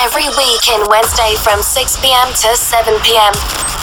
[0.00, 3.34] Every week in Wednesday from 6 pm to 7 pm.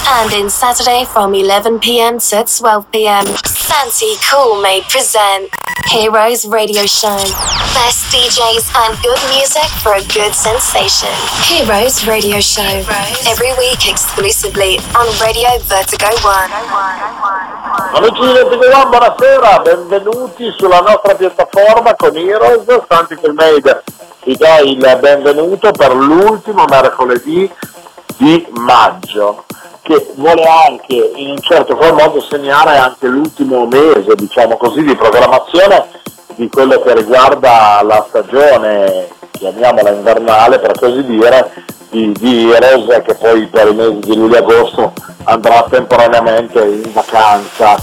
[0.08, 3.26] And in Saturday from 11 pm to 12 pm.
[3.46, 5.50] Santi Cool may present
[5.90, 7.18] Heroes Radio Show.
[7.76, 11.12] Best DJs and good music for a good sensation.
[11.44, 12.86] Heroes Radio Show.
[13.28, 17.65] Every week exclusively on Radio Vertigo One.
[17.96, 23.84] Amici di Vertigo One, buonasera, benvenuti sulla nostra piattaforma con Heroes, Santi Colmade
[24.26, 27.50] vi do il benvenuto per l'ultimo mercoledì
[28.18, 29.46] di maggio
[29.82, 34.98] che vuole anche in un certo qual modo segnare anche l'ultimo mese, diciamo così, di
[34.98, 35.88] programmazione
[36.36, 41.50] di quello che riguarda la stagione, chiamiamola invernale per così dire,
[41.96, 46.92] di, di Heroes che poi per i mesi di luglio e agosto andrà temporaneamente in
[46.92, 47.78] vacanza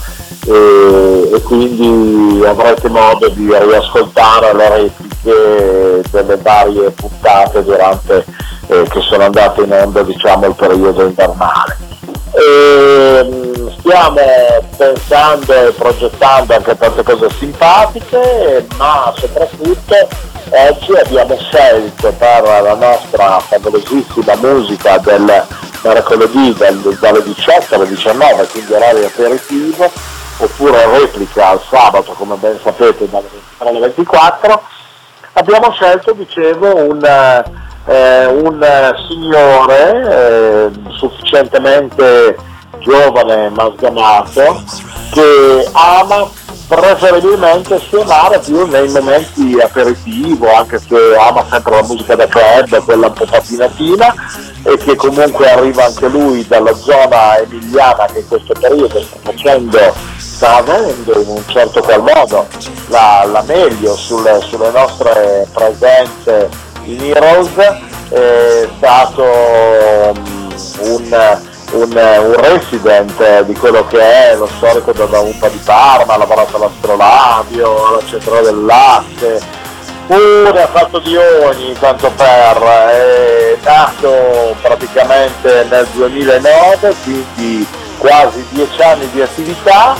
[0.45, 8.25] e, e quindi avrete modo di riascoltare le repliche delle varie puntate durante,
[8.67, 11.92] eh, che sono andate in onda diciamo il periodo invernale.
[12.35, 14.19] E, mm, stiamo
[14.75, 19.95] pensando e progettando anche tante cose simpatiche, ma soprattutto
[20.49, 25.45] oggi abbiamo scelto per la nostra favolosissima musica del
[25.83, 26.55] mercoledì
[26.99, 29.91] dalle 18 alle 19, quindi orario aperitivo,
[30.37, 34.61] oppure replica al sabato, come ben sapete, dalle 23 alle 24,
[35.33, 37.43] abbiamo scelto, dicevo, un,
[37.85, 42.37] eh, un signore eh, sufficientemente
[42.79, 44.63] giovane ma sgamato
[45.11, 46.29] che ama
[46.67, 53.07] preferibilmente suonare più nei momenti aperitivo, anche se ama sempre la musica da club, quella
[53.07, 54.13] un po' patinatina,
[54.63, 59.93] e che comunque arriva anche lui dalla zona emiliana che in questo periodo sta facendo,
[60.17, 62.47] sta avendo in un certo qual modo
[62.87, 66.49] la, la meglio sulle, sulle, nostre presenze
[66.85, 67.55] in Heroes,
[68.09, 71.41] è stato um, un
[71.73, 76.57] un, un, resident di quello che è lo storico della UMPA di Parma, ha lavorato
[76.57, 79.41] all'Astrolabio, alla Centrale del Latte,
[80.05, 88.81] pure ha fatto di ogni tanto per, è nato praticamente nel 2009, quindi quasi dieci
[88.81, 89.95] anni di attività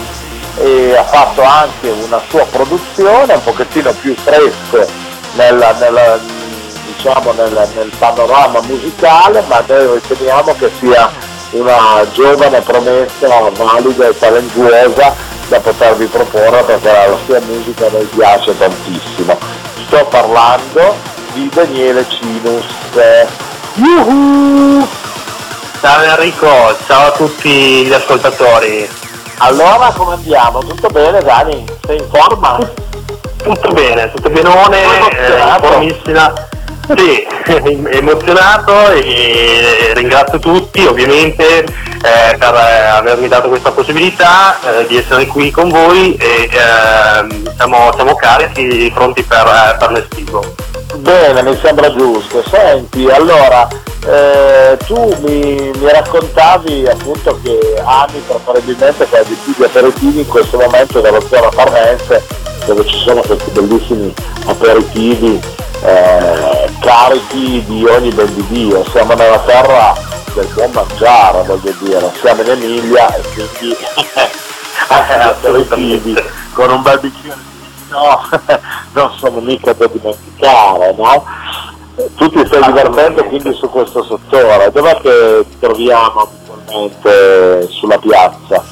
[0.58, 4.86] e ha fatto anche una sua produzione un pochettino più fresco
[5.34, 6.22] nel, nel,
[7.04, 11.12] diciamo nel, nel panorama musicale, ma noi riteniamo che sia
[11.52, 15.14] una giovane promessa valida e talentuosa
[15.50, 19.38] da potervi proporre perché la sua musica mi piace tantissimo.
[19.86, 20.96] Sto parlando
[21.34, 22.66] di Daniele Cinus.
[23.74, 24.88] Yuhu!
[25.82, 26.48] Ciao Enrico,
[26.88, 28.90] ciao a tutti gli ascoltatori.
[29.40, 30.60] Allora come andiamo?
[30.60, 31.66] Tutto bene Dani?
[31.86, 32.58] Sei in forma?
[33.44, 36.52] Tutto bene, tutto benone, eh, formissima
[36.96, 37.26] sì,
[37.92, 45.50] emozionato e ringrazio tutti ovviamente eh, per avermi dato questa possibilità eh, di essere qui
[45.52, 50.44] con voi e eh, siamo, siamo, carichi, pronti per, per l'estivo.
[50.96, 52.44] Bene, mi sembra giusto.
[52.50, 53.68] Senti, allora,
[54.06, 60.28] eh, tu mi, mi, raccontavi appunto che ami preferibilmente fare di più di aperitivi in
[60.28, 62.22] questo momento dalla zona parmense
[62.66, 64.14] dove ci sono questi bellissimi
[64.46, 65.42] aperitivi
[65.84, 69.94] eh, carichi di ogni ben di Dio, siamo nella terra
[70.34, 73.76] del buon mangiare, voglio dire, siamo in Emilia e quindi
[74.88, 76.16] aperitivi
[76.54, 78.22] con un bel bicchiere di no,
[78.94, 81.26] non sono mica da dimenticare, no?
[82.16, 88.63] Tu ti stai divertendo quindi su questo settore, dov'è che ti troviamo abitualmente sulla piazza?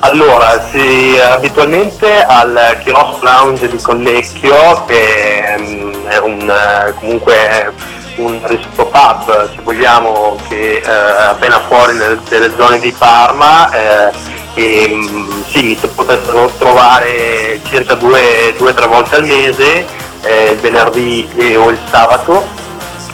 [0.00, 7.72] Allora, sì, abitualmente al Kiosk Lounge di Collecchio, che um, è un, uh, comunque
[8.16, 13.70] un resto pub, se vogliamo, che è uh, appena fuori nelle, nelle, zone di Parma,
[13.70, 14.12] eh,
[14.54, 19.84] e um, sì, si potessero trovare circa due o tre volte al mese,
[20.22, 22.46] eh, il venerdì o il sabato,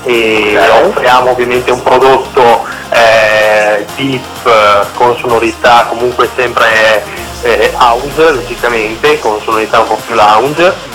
[0.05, 0.88] e okay.
[0.88, 7.05] offriamo ovviamente un prodotto eh, deep con sonorità comunque sempre
[7.43, 10.93] eh, house logicamente con sonorità un po' più lounge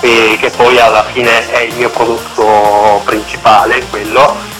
[0.00, 4.56] e che poi alla fine è il mio prodotto principale quello.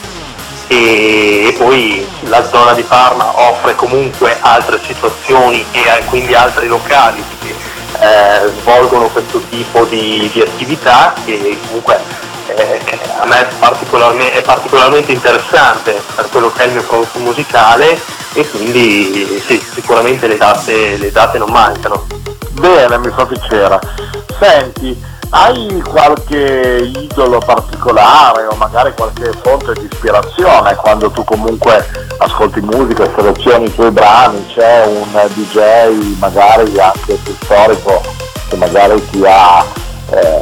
[0.70, 7.55] E, poi la zona di Parma offre comunque altre situazioni e quindi altri locali che
[8.00, 11.99] eh, svolgono questo tipo di, di attività che comunque
[12.56, 12.80] eh,
[13.18, 17.98] a me è particolarmente, è particolarmente, interessante per quello che è il mio prodotto musicale
[18.32, 22.06] e quindi sì, sicuramente le date, le date non mancano.
[22.52, 23.78] Bene, mi fa piacere.
[24.38, 24.96] Senti,
[25.30, 31.86] hai qualche idolo particolare o magari qualche fonte di ispirazione quando tu comunque
[32.18, 38.00] ascolti musica, selezioni i tuoi brani, c'è un DJ magari anche più storico
[38.48, 39.64] che magari ti ha,
[40.10, 40.38] eh,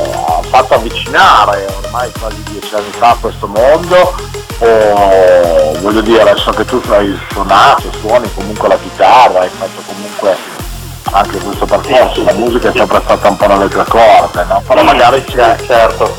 [0.49, 4.15] fatto avvicinare ormai quasi dieci anni fa a questo mondo
[4.59, 10.37] o voglio dire adesso che tu hai suonato, suoni comunque la chitarra, hai fatto comunque
[11.13, 14.63] anche questo percorso, la musica è sempre stata un po' nelle tue corde, no?
[14.67, 16.17] però magari c'è certo.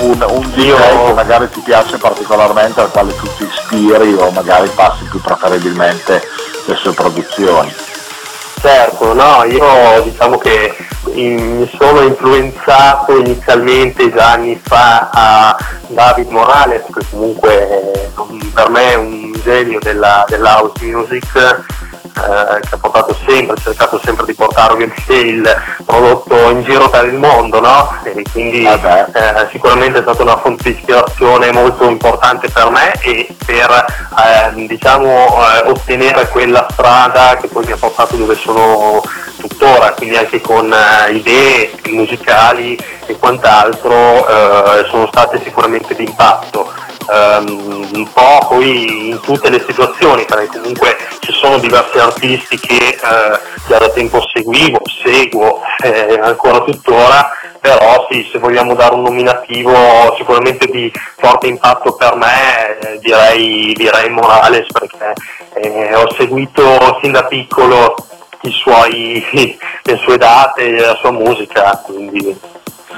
[0.00, 4.68] un, un DJ che magari ti piace particolarmente al quale tu ti ispiri o magari
[4.74, 6.22] passi più preferibilmente
[6.66, 7.72] le sue produzioni.
[8.60, 10.74] Certo, no, io diciamo che
[11.14, 15.56] mi sono influenzato inizialmente già anni fa a
[15.88, 18.10] David Morales, che comunque
[18.52, 21.64] per me è un genio della, della house music
[22.16, 27.06] eh, che ha portato sempre, cercato sempre di portare ovviamente il prodotto in giro per
[27.06, 27.98] il mondo, no?
[28.04, 33.34] E quindi eh, sicuramente è stata una fonte di ispirazione molto importante per me e
[33.44, 39.02] per eh, diciamo, eh, ottenere quella strada che poi mi ha portato dove sono
[39.36, 46.04] tuttora, quindi anche con eh, idee musicali e quant'altro eh, sono state sicuramente di
[47.08, 52.88] um, un po' poi in tutte le situazioni, perché comunque ci sono diversi artisti che
[52.88, 52.98] eh,
[53.68, 57.30] già da tempo seguivo, seguo eh, ancora tuttora,
[57.60, 59.72] però sì, se vogliamo dare un nominativo
[60.16, 65.12] sicuramente di forte impatto per me, eh, direi, direi Morales, perché
[65.54, 67.94] eh, ho seguito sin da piccolo
[68.50, 69.24] suoi,
[69.82, 72.38] le sue date, la sua musica, quindi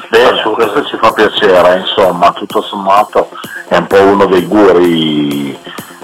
[0.09, 3.29] Bene, questo ci fa piacere, insomma, tutto sommato
[3.69, 5.59] è un po' uno dei guri,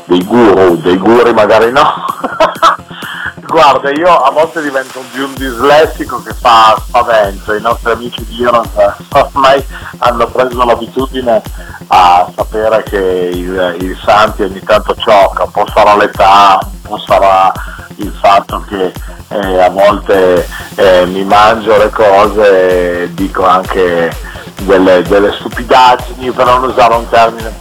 [0.04, 1.84] dei guru, dei guri magari no.
[3.52, 8.40] Guarda, io a volte divento più un dislessico che fa spavento, i nostri amici di
[8.40, 8.66] Iran
[9.10, 9.62] ormai
[9.98, 11.42] hanno preso l'abitudine
[11.88, 16.98] a sapere che il, il Santi ogni tanto ciocca, un po' sarà l'età, un po'
[16.98, 17.52] sarà
[17.96, 18.90] il fatto che
[19.28, 24.16] eh, a volte eh, mi mangio le cose e dico anche
[24.62, 27.52] delle, delle stupidaggini per non usare un termine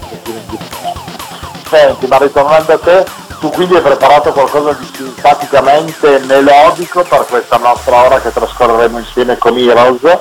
[1.67, 3.05] Senti, ma ritornando a te,
[3.41, 9.39] tu quindi hai preparato qualcosa di simpaticamente melodico per questa nostra ora che trascorreremo insieme
[9.39, 10.19] con Heroes?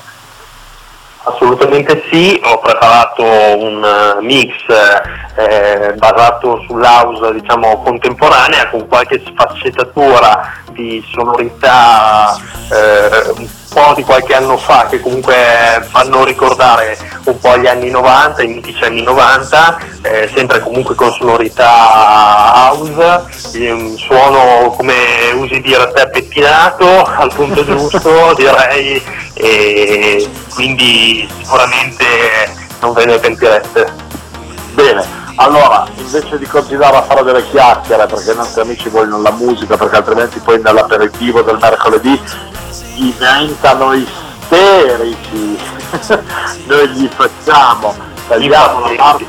[1.25, 4.55] Assolutamente sì, ho preparato un eh, mix
[5.37, 12.35] eh, basato sull'house diciamo, contemporanea con qualche sfaccettatura di sonorità
[12.73, 15.35] eh, po' di qualche anno fa che comunque
[15.89, 21.13] fanno ricordare un po' gli anni 90, i mitici anni 90, eh, sempre comunque con
[21.13, 24.95] sonorità house, un suono come
[25.35, 29.03] usi dire te pettinato al punto giusto direi
[29.35, 32.05] e quindi sicuramente
[32.81, 34.09] non ve ne pentireste.
[34.73, 35.05] Bene,
[35.37, 39.77] allora, invece di continuare a fare delle chiacchiere, perché i nostri amici vogliono la musica,
[39.77, 42.21] perché altrimenti poi nell'aperitivo del mercoledì
[42.95, 45.59] diventano isterici,
[46.67, 47.95] noi gli facciamo,
[48.29, 49.27] tagliamo la parte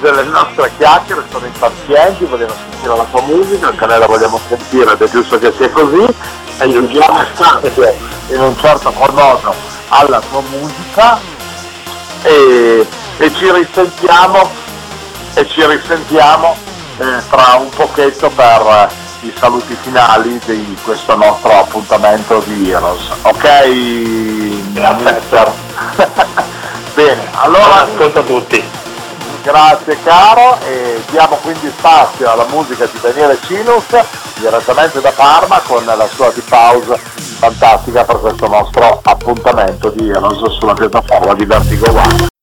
[0.00, 4.92] delle nostre chiacchiere, sono impazienti, vogliono sentire la tua musica, anche noi la vogliamo sentire
[4.92, 6.14] ed è giusto che sia così, e
[6.58, 7.96] aiutiamo sempre
[8.28, 9.54] in un certo modo
[9.88, 11.18] alla tua musica.
[12.22, 14.50] E, e ci risentiamo
[15.34, 16.56] e ci risentiamo
[16.98, 18.90] eh, tra un pochetto per
[19.22, 23.08] i saluti finali di questo nostro appuntamento di Heroes.
[23.22, 24.72] Ok?
[24.72, 25.52] Grazie.
[26.94, 28.62] Bene, allora ascolto a tutti.
[29.42, 33.86] Grazie caro e diamo quindi spazio alla musica di Daniele Cinus
[34.34, 36.94] direttamente da Parma con la sua deep house
[37.38, 42.39] fantastica per questo nostro appuntamento di Heroes sulla piattaforma di Vertigo One.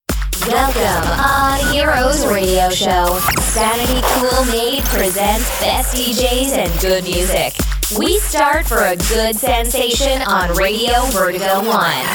[0.47, 3.19] Welcome on Heroes Radio Show.
[3.41, 7.53] Sanity Cool Made presents best DJs and good music.
[7.99, 12.05] We start for a good sensation on Radio Vertigo 1.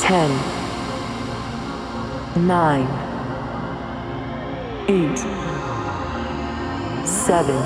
[0.00, 0.30] 10
[2.48, 2.88] 9
[4.88, 5.18] 8
[7.06, 7.62] 7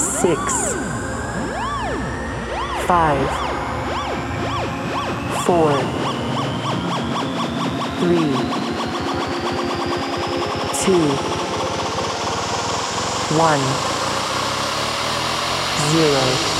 [0.00, 0.74] 6
[2.88, 3.49] 5
[5.50, 5.72] four,
[7.98, 8.30] three,
[10.78, 11.08] two,
[13.36, 13.60] one,
[15.90, 16.59] zero.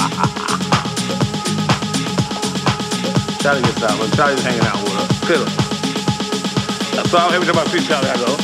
[3.41, 5.17] Charlie gets out, but Charlie's hanging out with us.
[5.23, 5.47] Still.
[7.07, 8.37] So every time I see Charlie, I go,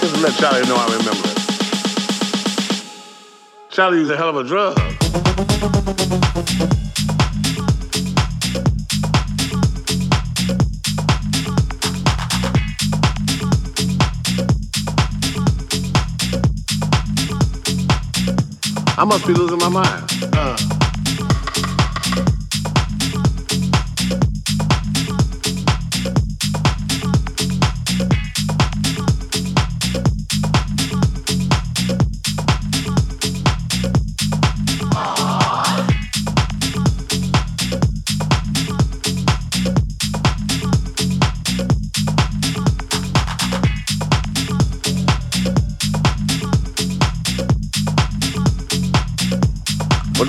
[0.00, 1.38] Just let Charlie know I remember it.
[3.70, 4.78] Charlie a hell of a drug.
[18.98, 20.04] I must be losing my mind.
[20.34, 20.79] Uh.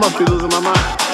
[0.00, 1.07] I'ma be losing my mind.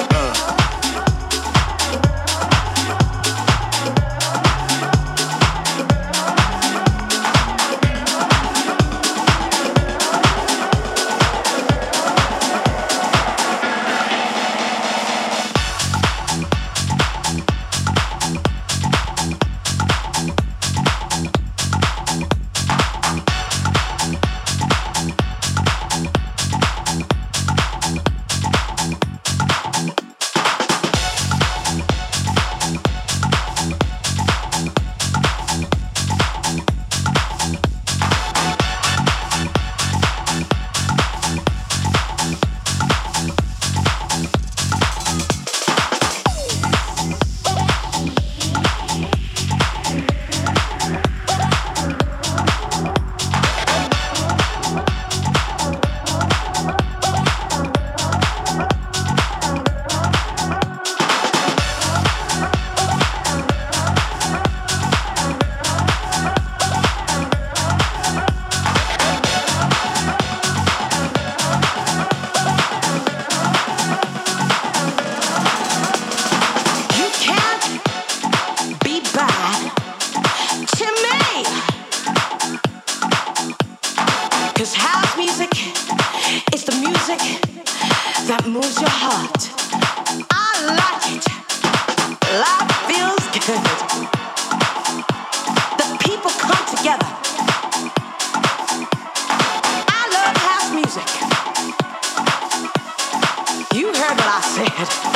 [104.85, 105.14] just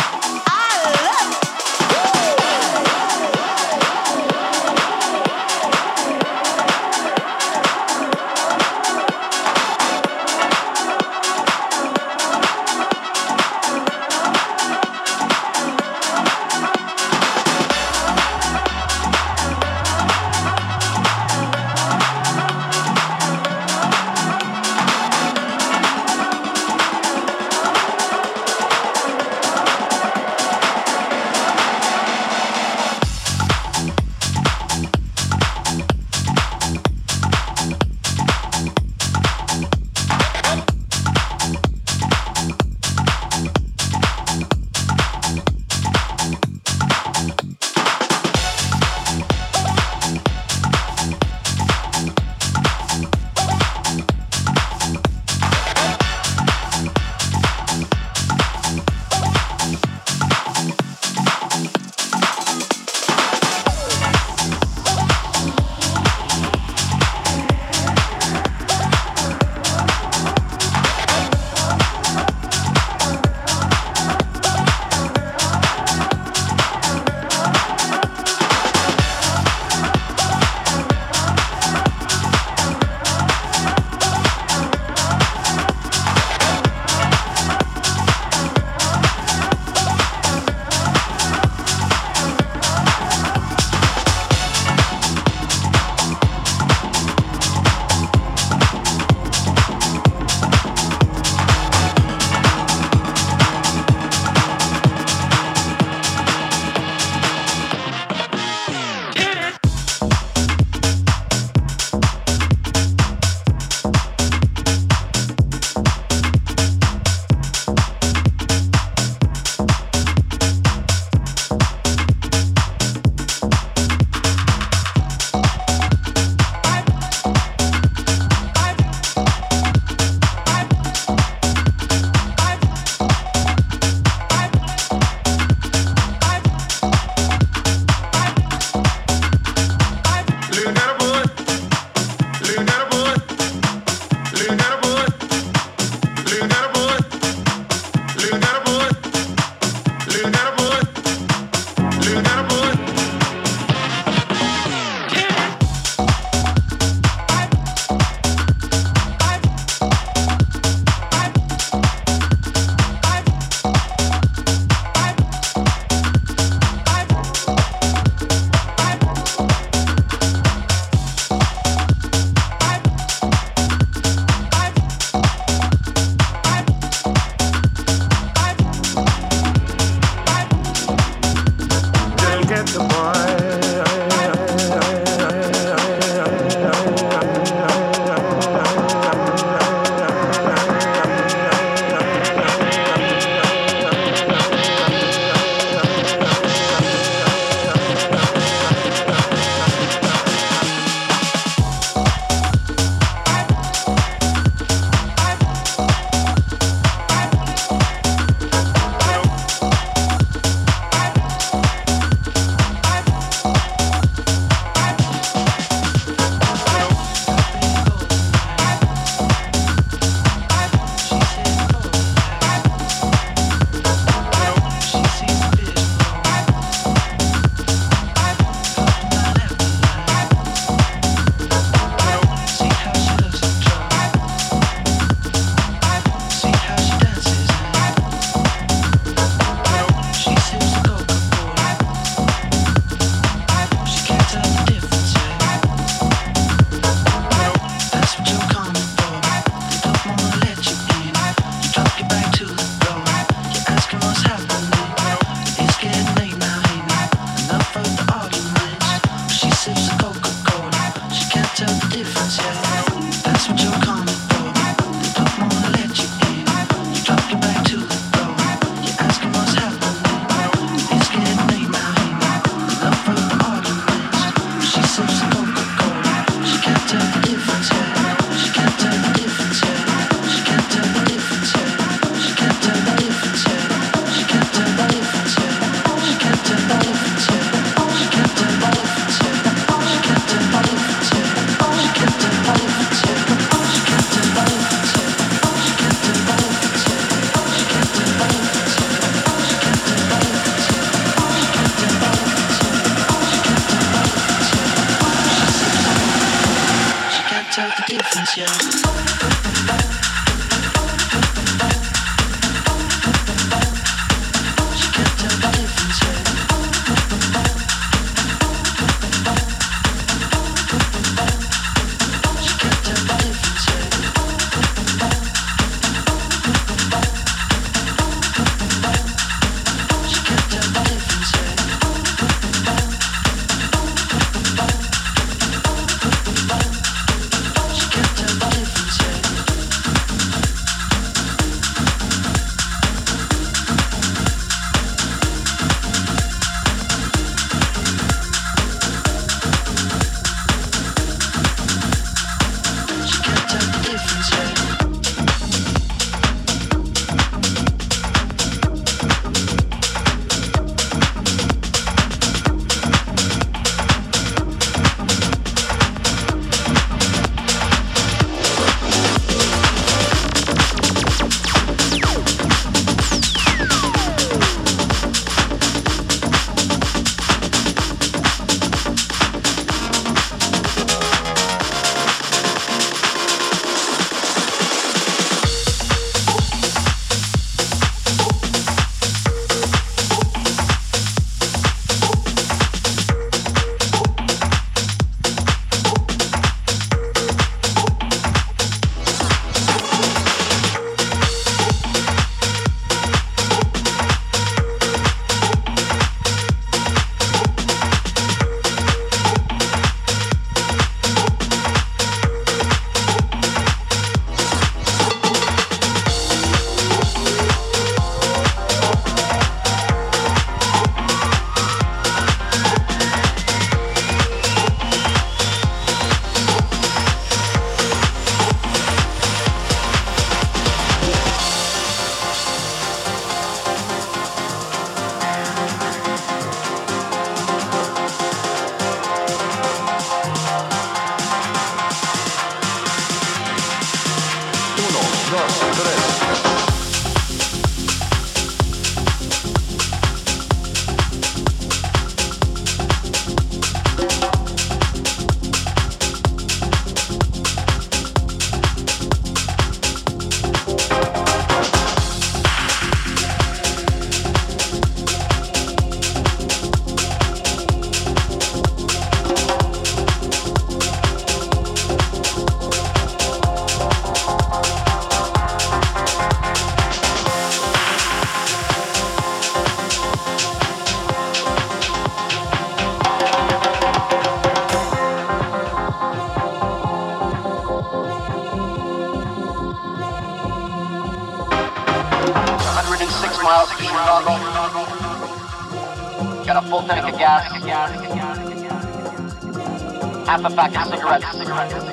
[500.42, 500.74] The fact.
[500.74, 501.89] pack of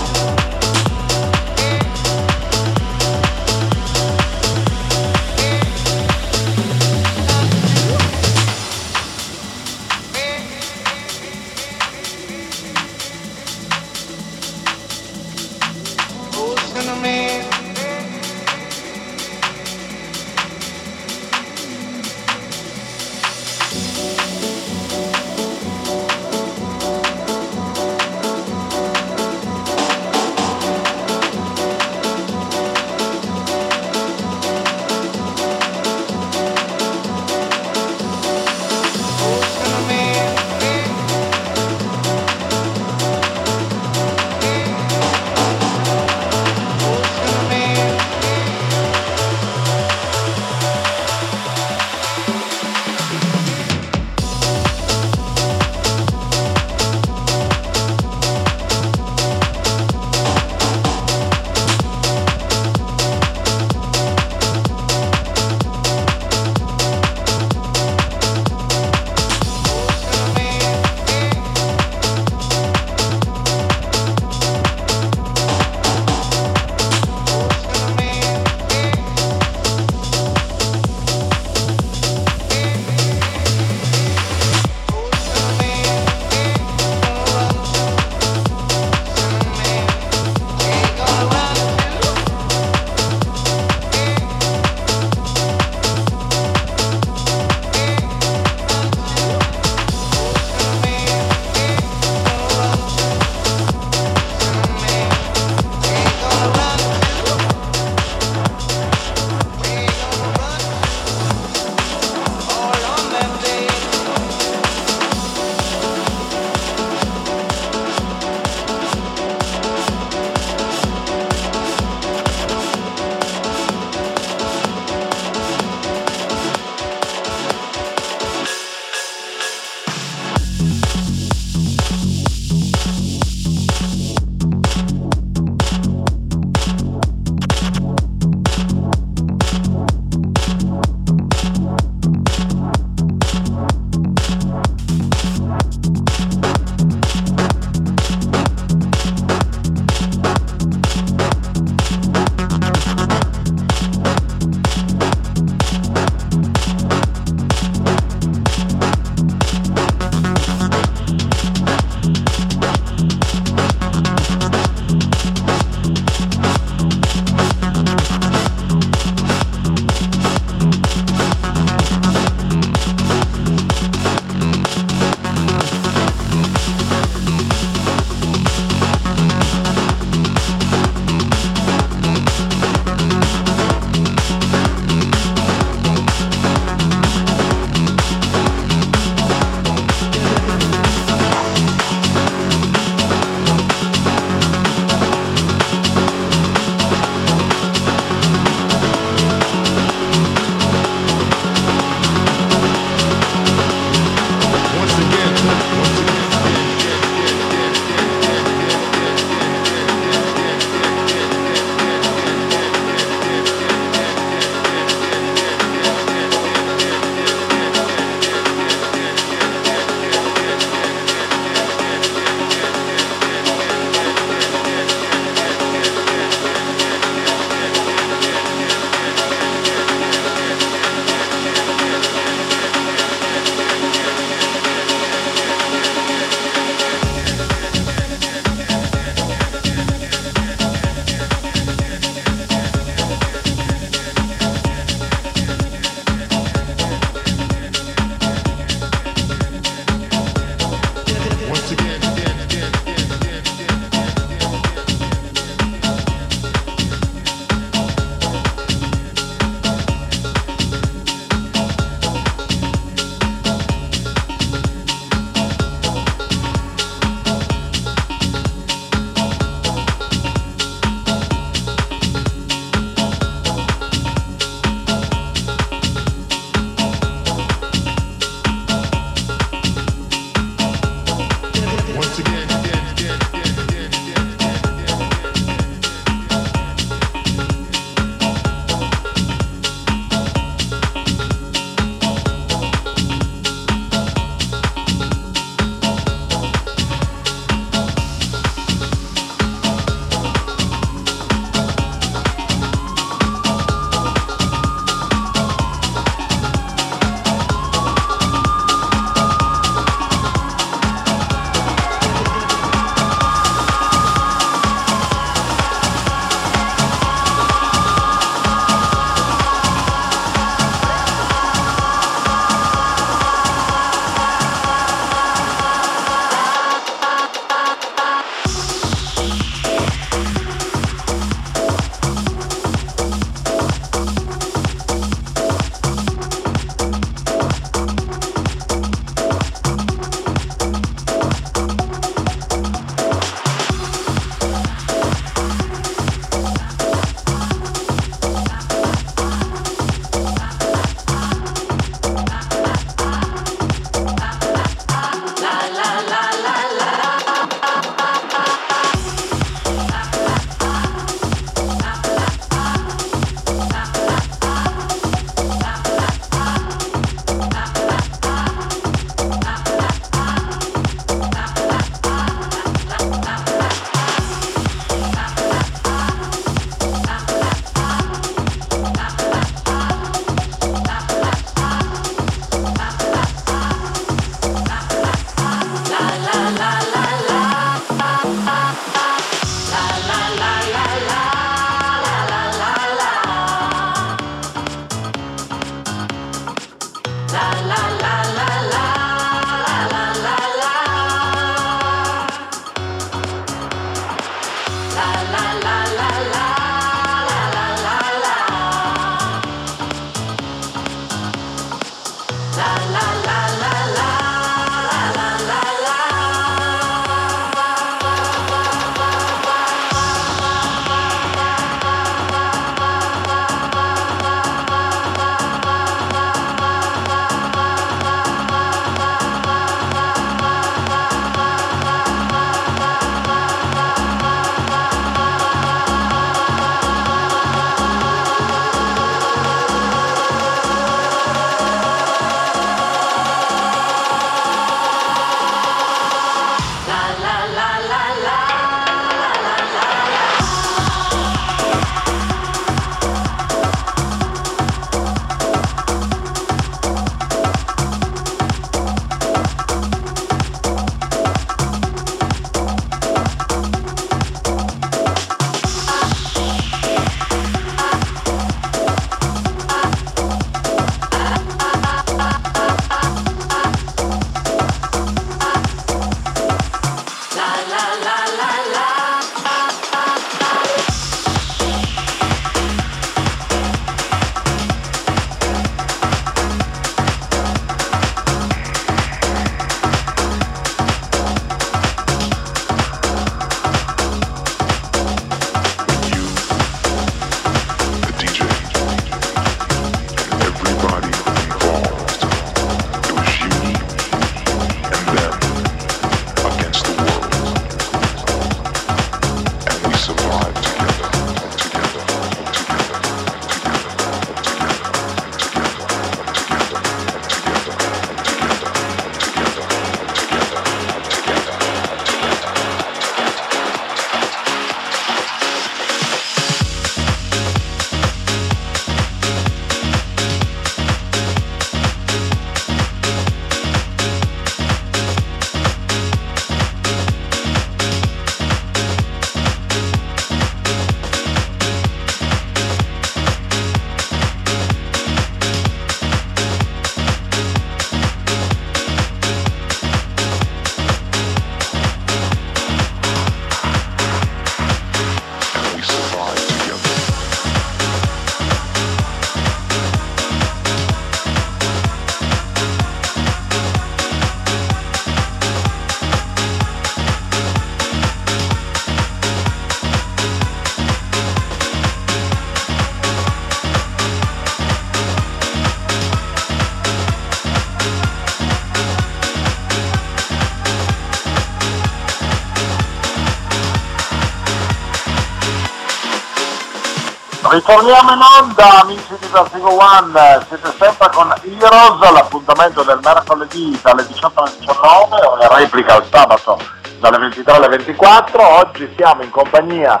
[587.68, 594.06] Ritorniamo in onda amici di Vertigo One, siete sempre con Heroes, l'appuntamento del mercoledì dalle
[594.06, 596.58] 18 alle 19 o in replica il sabato
[596.98, 598.42] dalle 23 alle 24.
[598.42, 600.00] Oggi siamo in compagnia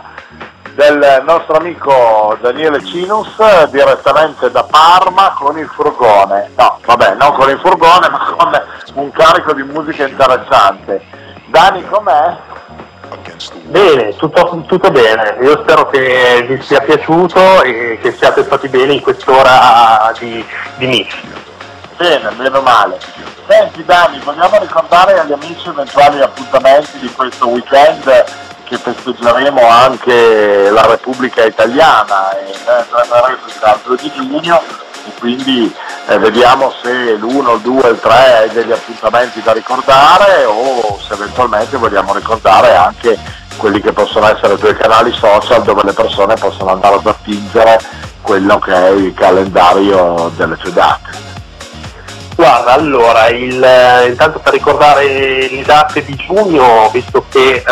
[0.76, 6.50] del nostro amico Daniele Cinus direttamente da Parma con il furgone.
[6.56, 8.62] No, vabbè, non con il furgone ma con
[8.94, 11.04] un carico di musica interessante.
[11.48, 12.34] Dani com'è?
[13.64, 18.94] Bene, tutto, tutto, bene, io spero che vi sia piaciuto e che siate stati bene
[18.94, 20.44] in quest'ora di,
[20.76, 21.14] di mix.
[21.96, 22.98] Bene, meno male.
[23.46, 28.24] Senti Dani, vogliamo ricordare agli amici eventuali appuntamenti di questo weekend
[28.64, 34.62] che festeggeremo anche la Repubblica Italiana e il 2 di giugno
[35.08, 35.74] e quindi
[36.06, 41.14] eh, vediamo se l'1, il 2, il 3 hai degli appuntamenti da ricordare o se
[41.14, 43.18] eventualmente vogliamo ricordare anche
[43.56, 47.80] quelli che possono essere due canali social dove le persone possono andare ad attingere
[48.22, 51.36] quello che è il calendario delle sue date.
[52.38, 57.64] Guarda, allora, il, eh, intanto per ricordare le date di giugno, visto che eh,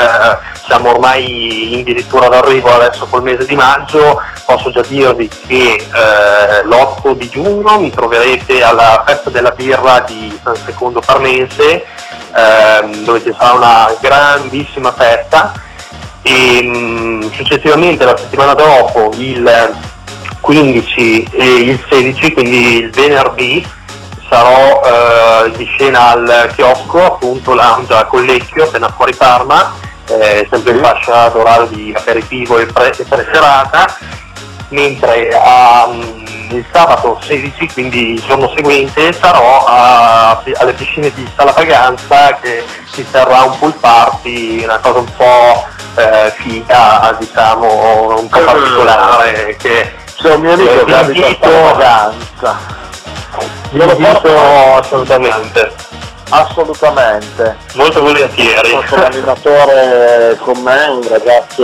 [0.66, 7.12] siamo ormai addirittura d'arrivo adesso col mese di maggio, posso già dirvi che eh, l'8
[7.12, 11.84] di giugno mi troverete alla festa della birra di San Secondo Parmense,
[12.34, 15.52] ehm, dove ci sarà una grandissima festa.
[16.22, 19.76] E mh, mm, successivamente la settimana dopo il
[20.40, 23.74] 15 e il 16, quindi il venerdì,
[24.28, 29.74] sarò eh, di scena al chiosco, appunto lounge a Collecchio, appena fuori Parma,
[30.08, 33.96] eh, sempre in fascia d'orario di aperitivo e, pre- e preserata,
[34.68, 41.52] mentre um, il sabato 16, quindi il giorno seguente, sarò a, alle piscine di Sala
[41.52, 45.66] Paganza che si terrà un pool party, una cosa un po'
[45.96, 52.84] eh, figa, diciamo, un po' particolare che c'è un mio amico che abita a Paganza
[53.76, 54.28] Io l'ho visto
[54.76, 55.70] assolutamente.
[56.30, 57.56] Assolutamente.
[57.74, 58.72] Molto volentieri.
[58.72, 61.62] Un allenatore con me, un ragazzo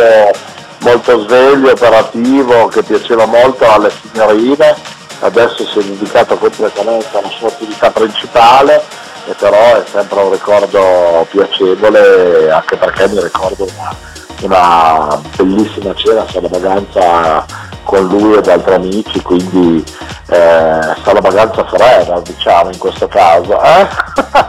[0.80, 4.76] molto sveglio, operativo, che piaceva molto alle signorine,
[5.20, 8.82] adesso si è dedicato completamente alla sua attività principale
[9.26, 13.96] e però è sempre un ricordo piacevole anche perché mi ricordo una,
[14.40, 19.84] una bellissima cena vaganza con lui ed altri amici, quindi
[20.28, 20.80] eh,
[21.20, 23.60] vaganza forever diciamo in questo caso.
[23.62, 23.86] Eh?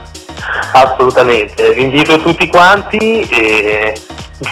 [0.73, 3.93] Assolutamente, vi invito tutti quanti e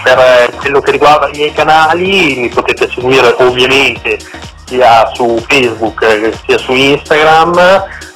[0.03, 4.17] per quello che riguarda i miei canali mi potete seguire ovviamente
[4.65, 7.57] sia su Facebook sia su Instagram,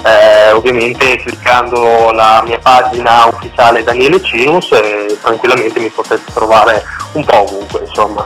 [0.03, 6.82] eh, ovviamente cliccando la mia pagina ufficiale Daniele Cinus e tranquillamente mi potete trovare
[7.13, 8.26] un po' ovunque insomma.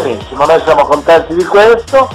[0.00, 2.08] Benissimo, noi siamo contenti di questo,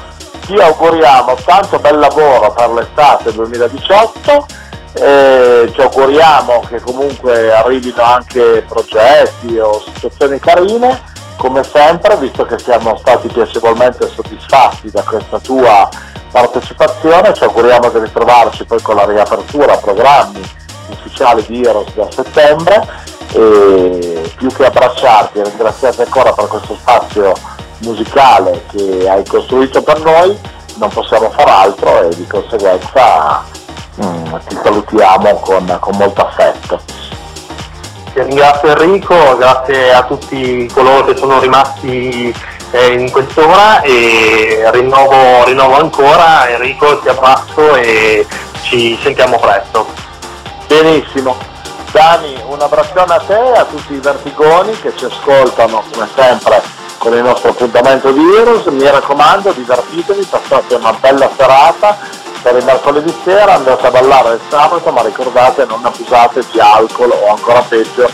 [0.48, 4.46] ti auguriamo tanto bel lavoro per l'estate 2018
[4.94, 11.00] e ci auguriamo che comunque arrivino anche progetti o situazioni carine
[11.36, 15.88] come sempre visto che siamo stati piacevolmente soddisfatti da questa tua
[16.32, 20.42] partecipazione ci auguriamo di ritrovarci poi con la riapertura a programmi
[20.90, 22.88] ufficiali di Eros da settembre
[23.34, 30.02] e più che abbracciarti e ringraziarti ancora per questo spazio musicale che hai costruito per
[30.02, 30.38] noi
[30.78, 33.44] non possiamo far altro e di conseguenza
[34.04, 36.80] mm, ti salutiamo con, con molto affetto.
[38.14, 42.34] Ti ringrazio Enrico, grazie a tutti coloro che sono rimasti
[42.72, 48.26] eh, in quest'ora e rinnovo, rinnovo ancora Enrico, ti abbraccio e
[48.62, 49.88] ci sentiamo presto.
[50.68, 51.56] Benissimo.
[51.92, 56.77] Dani, un abbraccione a te e a tutti i vertigoni che ci ascoltano come sempre
[56.98, 58.66] con il nostro appuntamento di Heroes.
[58.66, 61.98] Mi raccomando, divertitevi, passate una bella serata
[62.42, 67.10] per il mercoledì sera andate a ballare il sabato ma ricordate non abusate di alcol
[67.10, 68.10] o ancora peggio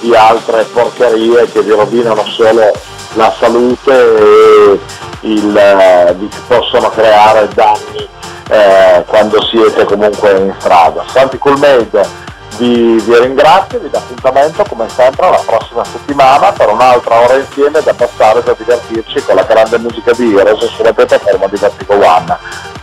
[0.00, 2.72] di altre porcherie che vi rovinano solo
[3.14, 4.80] la salute e
[5.20, 8.08] il, eh, vi possono creare danni
[8.48, 11.04] eh, quando siete comunque in strada.
[11.06, 12.28] Santi Coolmade
[12.60, 17.80] vi, vi ringrazio vi do appuntamento come sempre la prossima settimana per un'altra ora insieme
[17.80, 22.38] da passare per divertirci con la grande musica di Heroes sulla piattaforma di Vertigo One.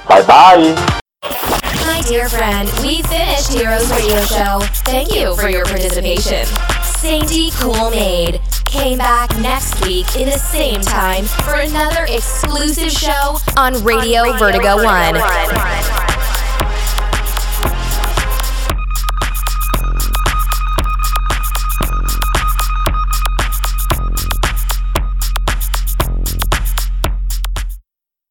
[0.07, 0.73] Bye bye!
[1.86, 4.61] My dear friend, we finished Heroes Radio Show.
[4.84, 6.45] Thank you for your participation.
[6.82, 13.38] Sainty Cool Maid came back next week in the same time for another exclusive show
[13.55, 15.15] on Radio, on Radio Vertigo, Vertigo 1.
[15.15, 16.36] 1.